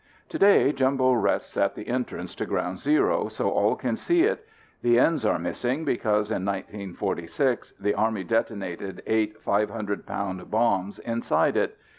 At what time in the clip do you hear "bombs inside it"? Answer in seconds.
10.49-11.77